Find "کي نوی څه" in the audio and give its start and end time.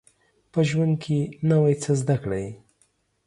1.03-1.91